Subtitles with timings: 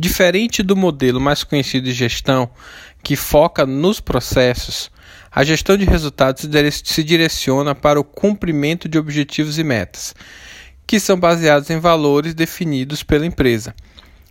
[0.00, 2.48] Diferente do modelo mais conhecido de gestão,
[3.02, 4.92] que foca nos processos,
[5.28, 6.46] a gestão de resultados
[6.84, 10.14] se direciona para o cumprimento de objetivos e metas,
[10.86, 13.74] que são baseados em valores definidos pela empresa.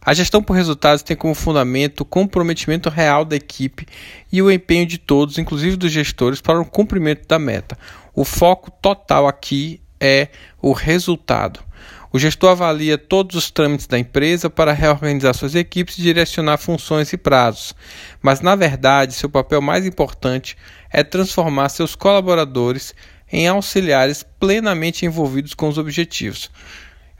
[0.00, 3.84] A gestão por resultados tem como fundamento o comprometimento real da equipe
[4.30, 7.76] e o empenho de todos, inclusive dos gestores, para o cumprimento da meta.
[8.14, 10.28] O foco total aqui é
[10.62, 11.66] o resultado.
[12.10, 17.12] O gestor avalia todos os trâmites da empresa para reorganizar suas equipes e direcionar funções
[17.12, 17.74] e prazos,
[18.22, 20.56] mas na verdade seu papel mais importante
[20.90, 22.94] é transformar seus colaboradores
[23.30, 26.50] em auxiliares plenamente envolvidos com os objetivos,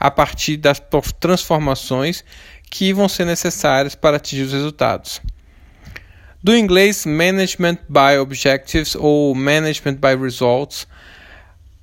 [0.01, 0.81] a partir das
[1.21, 2.25] transformações
[2.71, 5.21] que vão ser necessárias para atingir os resultados.
[6.43, 10.87] Do inglês Management by Objectives ou Management by Results,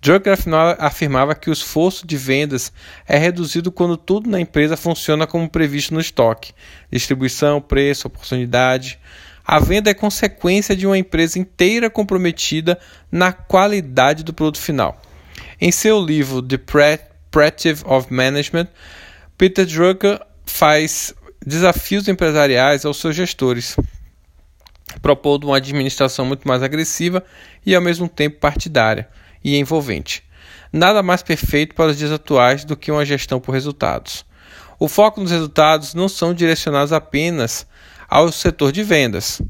[0.00, 0.36] Drucker
[0.80, 2.72] afirmava que o esforço de vendas
[3.06, 6.52] é reduzido quando tudo na empresa funciona como previsto no estoque:
[6.90, 8.98] distribuição, preço, oportunidade.
[9.44, 12.78] A venda é consequência de uma empresa inteira comprometida
[13.12, 15.00] na qualidade do produto final.
[15.60, 16.58] Em seu livro The
[17.30, 18.68] Practice of Management,
[19.38, 20.20] Peter Drucker
[20.52, 21.14] faz
[21.44, 23.74] desafios empresariais aos seus gestores,
[25.00, 27.24] propondo uma administração muito mais agressiva
[27.64, 29.08] e ao mesmo tempo partidária
[29.42, 30.22] e envolvente.
[30.70, 34.26] Nada mais perfeito para os dias atuais do que uma gestão por resultados.
[34.78, 37.66] O foco nos resultados não são direcionados apenas
[38.08, 39.40] ao setor de vendas,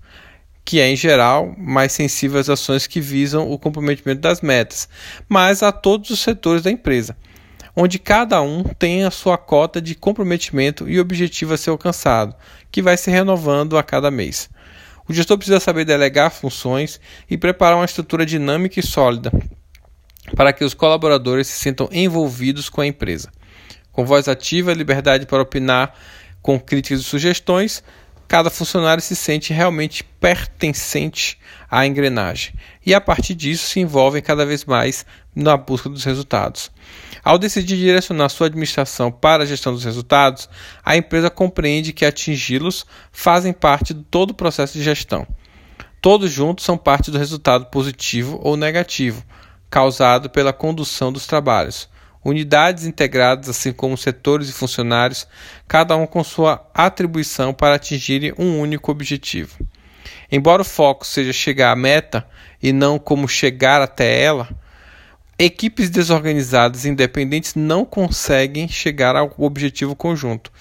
[0.64, 4.88] que é em geral mais sensível às ações que visam o comprometimento das metas,
[5.28, 7.16] mas a todos os setores da empresa
[7.74, 12.34] onde cada um tem a sua cota de comprometimento e objetivo a ser alcançado,
[12.70, 14.50] que vai se renovando a cada mês.
[15.08, 19.32] O gestor precisa saber delegar funções e preparar uma estrutura dinâmica e sólida
[20.36, 23.30] para que os colaboradores se sintam envolvidos com a empresa.
[23.90, 25.94] Com voz ativa, liberdade para opinar
[26.40, 27.82] com críticas e sugestões,
[28.26, 31.38] cada funcionário se sente realmente pertencente
[31.70, 36.70] à engrenagem e a partir disso se envolve cada vez mais na busca dos resultados.
[37.24, 40.48] Ao decidir direcionar sua administração para a gestão dos resultados,
[40.84, 45.26] a empresa compreende que atingi-los fazem parte de todo o processo de gestão.
[46.00, 49.24] Todos juntos são parte do resultado positivo ou negativo
[49.70, 51.88] causado pela condução dos trabalhos
[52.24, 55.26] unidades integradas, assim como setores e funcionários,
[55.66, 59.58] cada um com sua atribuição para atingirem um único objetivo.
[60.30, 62.26] Embora o foco seja chegar à meta
[62.62, 64.48] e não como chegar até ela,
[65.44, 70.52] equipes desorganizadas e independentes não conseguem chegar ao objetivo conjunto.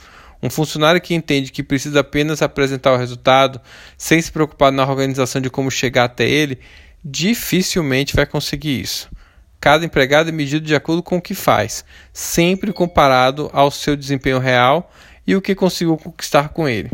[0.41, 3.61] Um funcionário que entende que precisa apenas apresentar o resultado,
[3.95, 6.57] sem se preocupar na organização de como chegar até ele,
[7.05, 9.07] dificilmente vai conseguir isso.
[9.59, 14.39] Cada empregado é medido de acordo com o que faz, sempre comparado ao seu desempenho
[14.39, 14.91] real
[15.27, 16.89] e o que conseguiu conquistar com ele.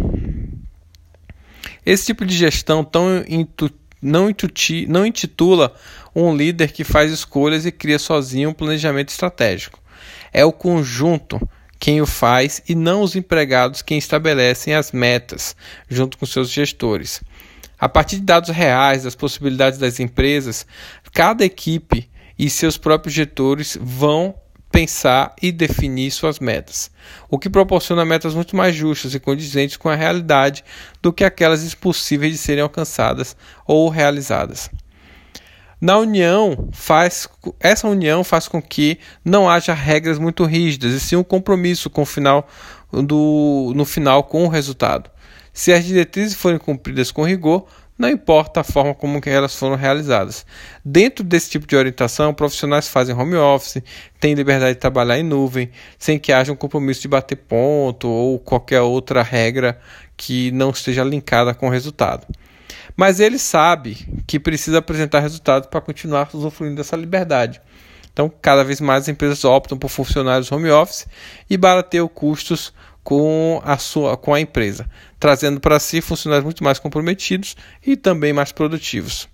[1.86, 3.72] Esse tipo de gestão tão intu
[4.02, 5.74] não, intuti não intitula
[6.16, 9.80] um líder que faz escolhas e cria sozinho um planejamento estratégico.
[10.32, 11.40] É o conjunto
[11.80, 15.56] quem o faz e não os empregados quem estabelecem as metas
[15.90, 17.22] junto com seus gestores.
[17.80, 20.66] A partir de dados reais das possibilidades das empresas,
[21.14, 24.36] cada equipe e seus próprios gestores vão
[24.72, 26.92] pensar e definir suas metas,
[27.30, 30.64] o que proporciona metas muito mais justas e condizentes com a realidade
[31.02, 33.36] do que aquelas impossíveis de serem alcançadas
[33.66, 34.70] ou realizadas.
[35.80, 41.16] Na união faz essa união faz com que não haja regras muito rígidas e sim
[41.16, 42.48] um compromisso com o final
[42.92, 45.10] do no final com o resultado.
[45.54, 50.46] Se as diretrizes forem cumpridas com rigor, não importa a forma como elas foram realizadas.
[50.86, 53.82] Dentro desse tipo de orientação, profissionais fazem home office,
[54.20, 58.40] têm liberdade de trabalhar em nuvem, sem que haja um compromisso de bater ponto ou
[58.40, 59.80] qualquer outra regra
[60.16, 62.28] que não esteja linkada com o resultado.
[62.96, 67.62] Mas ele sabe que precisa apresentar resultados para continuar usufruindo dessa liberdade.
[68.12, 71.06] Então, cada vez mais as empresas optam por funcionários home office
[71.48, 72.74] e barateam custos
[73.08, 74.86] com a sua com a empresa,
[75.18, 79.30] trazendo para si funcionários muito mais comprometidos e também mais produtivos.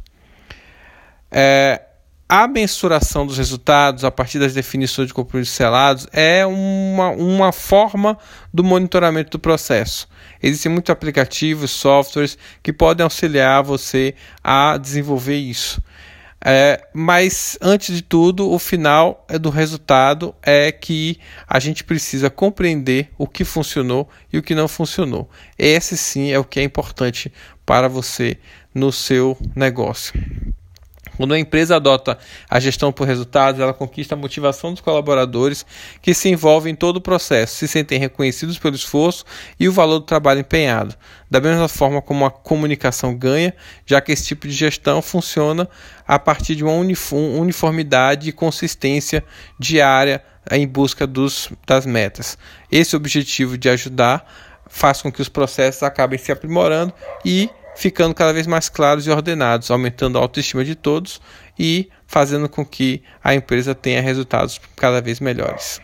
[1.31, 1.81] É,
[2.29, 8.15] a mensuração dos resultados a partir das definições de compromissos selados é uma, uma forma
[8.53, 10.07] do monitoramento do processo.
[10.39, 15.81] Existem muitos aplicativos, softwares que podem auxiliar você a desenvolver isso.
[16.45, 21.17] É, mas antes de tudo, o final é do resultado é que
[21.47, 25.29] a gente precisa compreender o que funcionou e o que não funcionou.
[25.57, 27.31] Esse sim é o que é importante
[27.65, 28.37] para você
[28.75, 30.13] no seu negócio.
[31.17, 32.17] Quando a empresa adota
[32.49, 35.65] a gestão por resultados, ela conquista a motivação dos colaboradores
[36.01, 39.25] que se envolvem em todo o processo, se sentem reconhecidos pelo esforço
[39.59, 40.95] e o valor do trabalho empenhado.
[41.29, 43.53] Da mesma forma como a comunicação ganha,
[43.85, 45.67] já que esse tipo de gestão funciona
[46.07, 49.23] a partir de uma uniformidade e consistência
[49.59, 52.37] diária em busca dos, das metas.
[52.71, 54.25] Esse objetivo de ajudar
[54.67, 56.93] faz com que os processos acabem se aprimorando
[57.23, 61.21] e ficando cada vez mais claros e ordenados, aumentando a autoestima de todos
[61.57, 65.81] e fazendo com que a empresa tenha resultados cada vez melhores.